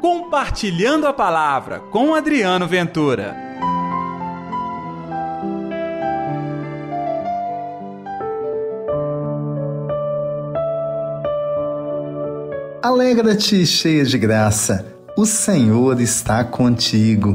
Compartilhando 0.00 1.06
a 1.06 1.12
Palavra 1.12 1.78
com 1.78 2.14
Adriano 2.14 2.66
Ventura. 2.66 3.36
Alegra-te, 12.82 13.66
cheia 13.66 14.02
de 14.06 14.16
graça, 14.16 14.86
o 15.18 15.26
Senhor 15.26 16.00
está 16.00 16.42
contigo. 16.44 17.32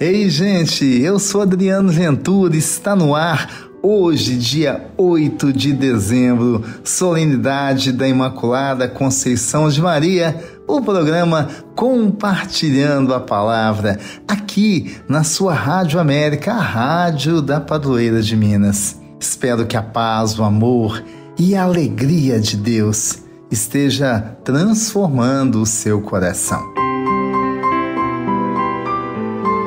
Ei, 0.00 0.30
gente, 0.30 0.84
eu 1.02 1.18
sou 1.18 1.42
Adriano 1.42 1.90
Ventura, 1.90 2.56
está 2.56 2.96
no 2.96 3.14
ar 3.14 3.67
Hoje, 3.80 4.36
dia 4.36 4.90
8 4.96 5.52
de 5.52 5.72
dezembro, 5.72 6.64
solenidade 6.82 7.92
da 7.92 8.08
Imaculada 8.08 8.88
Conceição 8.88 9.68
de 9.68 9.80
Maria, 9.80 10.36
o 10.66 10.82
programa 10.82 11.48
Compartilhando 11.76 13.14
a 13.14 13.20
Palavra, 13.20 13.96
aqui 14.26 14.96
na 15.08 15.22
sua 15.22 15.54
Rádio 15.54 16.00
América, 16.00 16.54
a 16.54 16.60
rádio 16.60 17.40
da 17.40 17.60
Padroeira 17.60 18.20
de 18.20 18.36
Minas. 18.36 19.00
Espero 19.20 19.64
que 19.64 19.76
a 19.76 19.82
paz, 19.82 20.36
o 20.36 20.42
amor 20.42 21.00
e 21.38 21.54
a 21.54 21.62
alegria 21.62 22.40
de 22.40 22.56
Deus 22.56 23.18
esteja 23.48 24.36
transformando 24.42 25.62
o 25.62 25.66
seu 25.66 26.00
coração. 26.00 26.62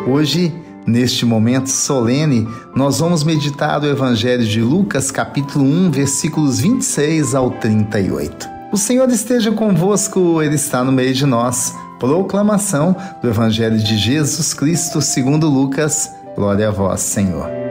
Hoje, 0.05 0.53
Neste 0.85 1.25
momento 1.25 1.69
solene, 1.69 2.47
nós 2.75 2.99
vamos 2.99 3.23
meditar 3.23 3.81
o 3.81 3.87
Evangelho 3.87 4.43
de 4.43 4.61
Lucas, 4.61 5.11
capítulo 5.11 5.63
1, 5.63 5.91
versículos 5.91 6.59
26 6.59 7.35
ao 7.35 7.51
38. 7.51 8.49
O 8.71 8.77
Senhor 8.77 9.09
esteja 9.09 9.51
convosco, 9.51 10.41
Ele 10.41 10.55
está 10.55 10.83
no 10.83 10.91
meio 10.91 11.13
de 11.13 11.25
nós. 11.25 11.75
Proclamação 11.99 12.95
do 13.21 13.27
Evangelho 13.27 13.77
de 13.77 13.97
Jesus 13.97 14.53
Cristo 14.53 15.01
segundo 15.01 15.47
Lucas. 15.47 16.15
Glória 16.35 16.69
a 16.69 16.71
vós, 16.71 17.01
Senhor. 17.01 17.70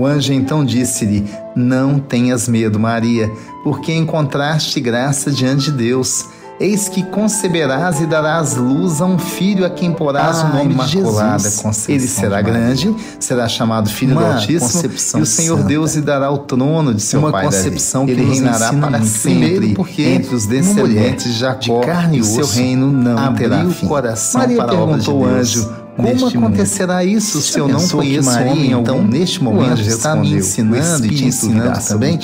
O 0.00 0.06
anjo 0.06 0.32
então 0.32 0.64
disse-lhe: 0.64 1.30
Não 1.54 1.98
tenhas 1.98 2.48
medo, 2.48 2.80
Maria, 2.80 3.30
porque 3.62 3.92
encontraste 3.92 4.80
graça 4.80 5.30
diante 5.30 5.64
de 5.64 5.72
Deus. 5.72 6.24
Eis 6.58 6.88
que 6.88 7.02
conceberás 7.02 8.00
e 8.00 8.06
darás 8.06 8.54
luz 8.54 9.00
a 9.00 9.06
um 9.06 9.18
filho 9.18 9.64
a 9.64 9.70
quem 9.70 9.92
porás 9.92 10.40
ah, 10.40 10.46
o 10.46 10.56
nome 10.56 10.74
de 10.74 10.88
Jesus. 10.88 11.88
Ele 11.88 12.06
será 12.06 12.42
grande, 12.42 12.94
será 13.18 13.48
chamado 13.48 13.88
Filho 13.88 14.12
Uma 14.12 14.20
do 14.20 14.32
Altíssimo, 14.32 14.90
e 15.18 15.22
o 15.22 15.26
Senhor 15.26 15.56
santa. 15.56 15.68
Deus 15.68 15.94
lhe 15.94 16.02
dará 16.02 16.30
o 16.30 16.38
trono 16.38 16.92
de 16.94 17.00
seu 17.00 17.20
Uma 17.20 17.32
pai 17.32 17.44
concepção 17.46 18.04
Davi. 18.04 18.14
que 18.14 18.20
ele 18.20 18.30
reinará 18.30 18.72
para 18.74 19.02
sempre, 19.02 19.74
porque 19.74 20.02
entre 20.02 20.34
os 20.34 20.46
descendentes 20.46 21.32
de 21.32 21.38
Jacó, 21.38 21.80
de 21.80 21.86
carne 21.86 22.18
e 22.18 22.20
o 22.20 22.24
seu 22.24 22.46
reino 22.46 22.90
não 22.90 23.34
terá 23.34 23.64
fim. 23.64 23.86
o 23.86 23.88
coração 23.88 24.40
Maria 24.40 24.56
para 24.58 24.68
perguntou 24.68 25.24
ao 25.24 25.30
anjo: 25.30 25.79
como 26.02 26.26
acontecerá 26.26 26.98
mundo. 26.98 27.08
isso 27.08 27.40
se 27.40 27.58
eu 27.58 27.68
não 27.68 27.86
conheço 27.88 28.30
homem 28.30 28.72
então, 28.72 28.96
algum? 28.96 29.08
Neste 29.08 29.42
momento, 29.42 29.80
está 29.80 30.16
me 30.16 30.34
ensinando 30.34 31.06
e 31.06 31.10
te 31.10 31.24
ensinando 31.24 31.78
também 31.86 32.18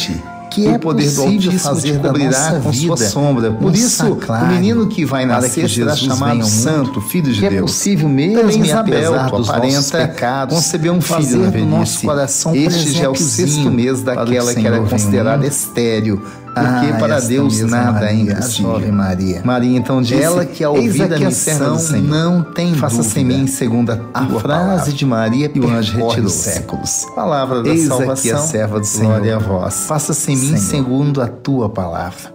que 0.57 0.67
é 0.67 0.73
o 0.73 0.79
poder 0.79 1.11
do 1.11 1.23
Altíssimo 1.23 1.59
fazer 1.59 1.99
cobrirá 1.99 2.61
com 2.63 2.71
vida, 2.71 2.87
sua 2.87 2.97
sombra. 2.97 3.53
Por 3.53 3.75
isso, 3.75 4.07
o 4.07 4.47
menino 4.47 4.87
que 4.87 5.05
vai 5.05 5.27
nascer 5.27 5.69
será 5.69 5.95
chamado 5.95 6.47
Santo, 6.47 7.01
Filho 7.03 7.31
de 7.31 7.45
é 7.45 7.51
Deus. 7.51 7.63
É 7.63 7.67
possível 7.67 8.09
mesmo, 8.09 8.41
Também 8.41 8.63
Isabel, 8.63 9.13
tua 9.29 9.45
parenta, 9.45 10.15
conceber 10.49 10.91
um 10.91 11.01
filho 11.01 11.39
na 11.41 11.51
velhice. 11.51 11.71
Nosso 11.71 12.07
coração 12.07 12.55
este 12.55 12.93
já 12.93 13.05
é 13.05 13.09
o 13.09 13.15
sexto 13.15 13.71
mês 13.71 14.03
daquela 14.03 14.55
que 14.55 14.67
era 14.67 14.81
considerada 14.81 15.47
estéril 15.47 16.23
porque 16.57 16.91
ah, 16.91 16.97
para 16.99 17.21
Deus 17.21 17.61
nada 17.61 18.11
é 18.11 18.15
impossível. 18.15 18.91
Maria. 18.91 19.43
Maria 19.45 19.77
então 19.77 20.01
disse: 20.01 20.23
Ela 20.23 20.47
que 20.47 20.65
ao 20.65 20.75
ouvir 20.75 21.07
da 21.07 21.19
missão 21.19 21.77
não 22.03 22.43
tem 22.43 22.75
Faça-se 22.75 23.21
em 23.21 23.25
mim 23.27 23.47
segundo 23.47 23.93
a 23.93 23.97
tua 23.97 24.39
a 24.39 24.41
frase 24.41 24.41
palavra. 24.41 24.93
de 24.93 25.05
Maria 25.05 25.51
e 25.55 25.61
o 25.61 25.69
anjo 25.69 25.99
retirou 25.99 26.31
séculos. 26.31 27.05
Palavra 27.15 27.63
da 27.63 27.69
Eis 27.69 27.87
salvação. 27.87 28.13
aqui 28.13 28.31
a 28.33 28.39
serva 28.39 28.81
do 28.81 28.87
Senhor. 28.87 29.09
Glória 29.09 29.37
a 29.37 29.39
vós. 29.39 29.85
Faça-se 29.87 30.33
em 30.33 30.37
mim 30.37 30.57
segundo 30.57 31.21
a 31.21 31.29
tua 31.29 31.69
palavra. 31.69 32.35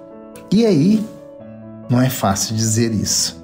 E 0.52 0.68
aí, 0.68 1.04
não 1.90 2.00
é 2.00 2.10
fácil 2.10 2.56
dizer 2.56 2.94
isso. 2.94 3.42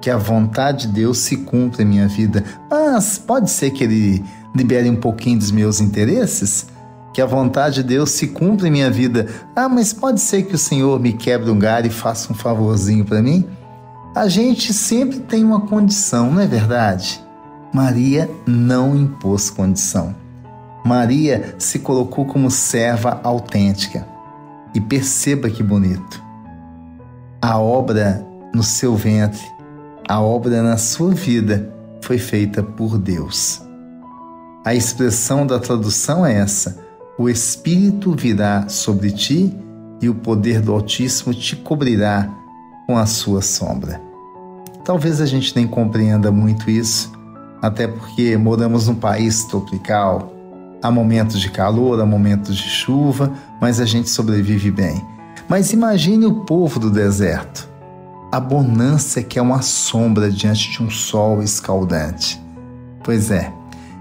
Que 0.00 0.08
a 0.08 0.16
vontade 0.16 0.86
de 0.86 0.94
Deus 0.94 1.18
se 1.18 1.36
cumpra 1.36 1.82
em 1.82 1.84
minha 1.84 2.08
vida. 2.08 2.42
Mas 2.70 3.18
pode 3.18 3.50
ser 3.50 3.70
que 3.70 3.84
ele 3.84 4.24
libere 4.54 4.88
um 4.88 4.96
pouquinho 4.96 5.38
dos 5.38 5.50
meus 5.50 5.78
interesses? 5.78 6.68
Que 7.16 7.22
a 7.22 7.24
vontade 7.24 7.76
de 7.76 7.82
Deus 7.82 8.10
se 8.10 8.26
cumpra 8.26 8.68
em 8.68 8.70
minha 8.70 8.90
vida. 8.90 9.26
Ah, 9.56 9.70
mas 9.70 9.90
pode 9.90 10.20
ser 10.20 10.42
que 10.42 10.54
o 10.54 10.58
Senhor 10.58 11.00
me 11.00 11.14
quebre 11.14 11.50
um 11.50 11.58
galho 11.58 11.86
e 11.86 11.90
faça 11.90 12.30
um 12.30 12.36
favorzinho 12.36 13.06
para 13.06 13.22
mim? 13.22 13.42
A 14.14 14.28
gente 14.28 14.74
sempre 14.74 15.20
tem 15.20 15.42
uma 15.42 15.62
condição, 15.62 16.30
não 16.30 16.42
é 16.42 16.46
verdade? 16.46 17.18
Maria 17.72 18.30
não 18.46 18.94
impôs 18.94 19.48
condição. 19.48 20.14
Maria 20.84 21.54
se 21.58 21.78
colocou 21.78 22.26
como 22.26 22.50
serva 22.50 23.18
autêntica. 23.22 24.06
E 24.74 24.80
perceba 24.80 25.48
que 25.48 25.62
bonito. 25.62 26.22
A 27.40 27.58
obra 27.58 28.26
no 28.52 28.62
seu 28.62 28.94
ventre, 28.94 29.40
a 30.06 30.20
obra 30.20 30.62
na 30.62 30.76
sua 30.76 31.12
vida 31.12 31.72
foi 32.02 32.18
feita 32.18 32.62
por 32.62 32.98
Deus. 32.98 33.62
A 34.66 34.74
expressão 34.74 35.46
da 35.46 35.58
tradução 35.58 36.26
é 36.26 36.34
essa: 36.34 36.84
o 37.18 37.28
Espírito 37.28 38.12
virá 38.12 38.68
sobre 38.68 39.10
ti 39.10 39.54
e 40.02 40.08
o 40.08 40.14
poder 40.14 40.60
do 40.60 40.72
Altíssimo 40.72 41.32
te 41.32 41.56
cobrirá 41.56 42.28
com 42.86 42.98
a 42.98 43.06
sua 43.06 43.40
sombra. 43.40 44.00
Talvez 44.84 45.20
a 45.20 45.26
gente 45.26 45.56
nem 45.56 45.66
compreenda 45.66 46.30
muito 46.30 46.70
isso, 46.70 47.10
até 47.62 47.88
porque 47.88 48.36
moramos 48.36 48.86
num 48.86 48.94
país 48.94 49.44
tropical. 49.44 50.32
Há 50.82 50.90
momentos 50.90 51.40
de 51.40 51.50
calor, 51.50 52.00
há 52.00 52.06
momentos 52.06 52.54
de 52.54 52.68
chuva, 52.68 53.32
mas 53.60 53.80
a 53.80 53.86
gente 53.86 54.10
sobrevive 54.10 54.70
bem. 54.70 55.02
Mas 55.48 55.72
imagine 55.72 56.26
o 56.26 56.44
povo 56.44 56.78
do 56.78 56.90
deserto. 56.90 57.68
A 58.30 58.38
bonança 58.38 59.22
que 59.22 59.38
é 59.38 59.42
uma 59.42 59.62
sombra 59.62 60.30
diante 60.30 60.70
de 60.70 60.82
um 60.82 60.90
sol 60.90 61.42
escaldante. 61.42 62.40
Pois 63.02 63.30
é, 63.30 63.52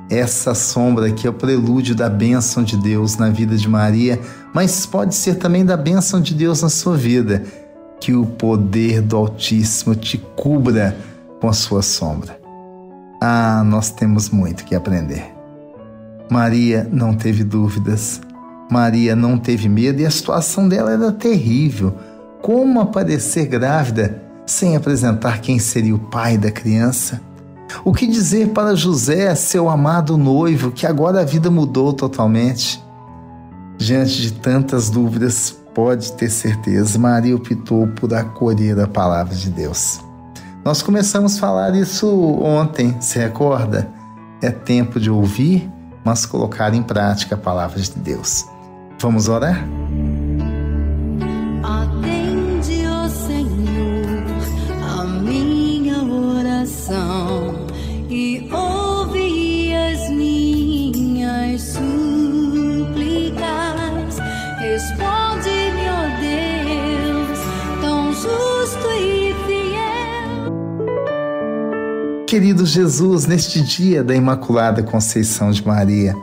essa 0.10 0.54
sombra 0.54 1.08
aqui 1.08 1.26
é 1.26 1.30
o 1.30 1.34
prelúdio 1.34 1.96
da 1.96 2.10
bênção 2.10 2.64
de 2.64 2.78
Deus 2.78 3.18
na 3.18 3.30
vida 3.30 3.58
de 3.58 3.68
Maria, 3.68 4.20
mas 4.54 4.86
pode 4.86 5.16
ser 5.16 5.36
também 5.36 5.66
da 5.66 5.76
bênção 5.76 6.22
de 6.22 6.34
Deus 6.34 6.62
na 6.62 6.70
sua 6.70 6.96
vida. 6.96 7.44
Que 8.00 8.14
o 8.14 8.26
poder 8.26 9.02
do 9.02 9.18
Altíssimo 9.18 9.96
te 9.96 10.18
cubra 10.36 10.96
com 11.42 11.48
a 11.48 11.54
sua 11.54 11.82
sombra. 11.82 12.40
Ah, 13.20 13.64
nós 13.66 13.90
temos 13.90 14.30
muito 14.30 14.64
que 14.64 14.76
aprender. 14.76 15.34
Maria 16.30 16.88
não 16.92 17.16
teve 17.16 17.44
dúvidas. 17.44 18.22
Maria 18.70 19.16
não 19.16 19.38
teve 19.38 19.68
medo 19.70 20.02
e 20.02 20.06
a 20.06 20.12
situação 20.12 20.68
dela 20.68 20.92
era 20.92 21.12
terrível. 21.12 21.96
Como 22.42 22.80
aparecer 22.80 23.48
grávida 23.48 24.22
sem 24.46 24.76
apresentar 24.76 25.42
quem 25.42 25.58
seria 25.58 25.96
o 25.96 26.00
pai 26.00 26.38
da 26.38 26.52
criança? 26.52 27.22
O 27.84 27.94
que 27.94 28.08
dizer 28.08 28.50
para 28.50 28.76
José, 28.76 29.34
seu 29.36 29.70
amado 29.70 30.18
noivo, 30.18 30.72
que 30.72 30.86
agora 30.86 31.22
a 31.22 31.26
vida 31.26 31.52
mudou 31.52 31.94
totalmente? 31.94 32.84
Diante 33.78 34.22
de 34.22 34.34
tantas 34.34 34.90
dúvidas, 34.90 35.58
pode 35.74 36.14
ter 36.14 36.30
certeza, 36.30 36.98
Maria 36.98 37.36
optou 37.36 37.88
por 37.88 38.14
acolher 38.14 38.80
a 38.80 38.88
palavra 38.88 39.36
de 39.36 39.50
Deus. 39.50 40.00
Nós 40.64 40.82
começamos 40.82 41.36
a 41.36 41.40
falar 41.40 41.76
isso 41.76 42.08
ontem, 42.42 42.96
se 43.00 43.20
recorda? 43.20 43.88
É 44.42 44.50
tempo 44.50 45.00
de 45.00 45.12
ouvir, 45.12 45.70
mas 46.04 46.26
colocar 46.26 46.74
em 46.74 46.82
prática 46.82 47.36
a 47.36 47.38
palavra 47.38 47.80
de 47.80 47.92
Deus. 48.00 48.46
Vamos 49.00 49.28
orar? 49.28 49.68
Querido 72.28 72.66
Jesus, 72.66 73.28
neste 73.28 73.62
dia 73.62 74.04
da 74.04 74.16
Imaculada 74.16 74.82
Conceição 74.82 75.52
de 75.52 75.66
Maria, 75.66 76.16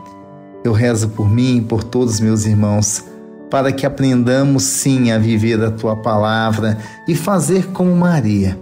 eu 0.65 0.73
rezo 0.73 1.09
por 1.09 1.31
mim 1.31 1.59
e 1.59 1.61
por 1.61 1.85
todos 1.85 2.19
meus 2.19 2.45
irmãos, 2.45 3.05
para 3.49 3.71
que 3.71 3.87
aprendamos 3.87 4.65
sim 4.65 5.13
a 5.13 5.19
viver 5.19 5.63
a 5.63 5.71
tua 5.71 5.95
palavra 5.95 6.77
e 7.07 7.15
fazer 7.15 7.69
como 7.69 7.95
Maria. 7.95 8.59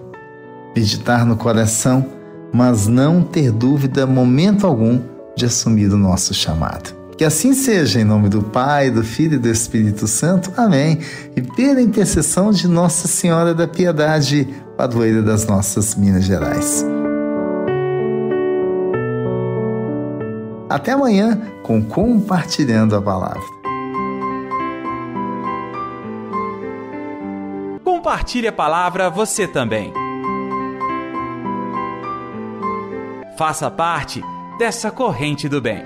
Meditar 0.76 1.24
no 1.24 1.34
coração, 1.34 2.04
mas 2.52 2.86
não 2.86 3.22
ter 3.22 3.50
dúvida 3.50 4.06
momento 4.06 4.66
algum 4.66 5.00
de 5.34 5.46
assumir 5.46 5.90
o 5.90 5.96
nosso 5.96 6.34
chamado. 6.34 6.94
Que 7.16 7.24
assim 7.24 7.54
seja, 7.54 8.00
em 8.00 8.04
nome 8.04 8.28
do 8.28 8.42
Pai, 8.42 8.90
do 8.90 9.02
Filho 9.02 9.36
e 9.36 9.38
do 9.38 9.48
Espírito 9.48 10.06
Santo. 10.06 10.52
Amém. 10.58 10.98
E 11.34 11.40
pela 11.40 11.80
intercessão 11.80 12.50
de 12.50 12.68
Nossa 12.68 13.08
Senhora 13.08 13.54
da 13.54 13.66
Piedade, 13.66 14.46
padroeira 14.76 15.22
das 15.22 15.46
nossas 15.46 15.94
Minas 15.94 16.24
Gerais. 16.24 16.84
Até 20.70 20.92
amanhã 20.92 21.36
com 21.64 21.82
Compartilhando 21.82 22.94
a 22.94 23.02
Palavra. 23.02 23.42
Compartilhe 27.82 28.46
a 28.46 28.52
palavra 28.52 29.10
você 29.10 29.48
também. 29.48 29.92
Faça 33.36 33.68
parte 33.68 34.22
dessa 34.58 34.92
corrente 34.92 35.48
do 35.48 35.60
bem. 35.60 35.82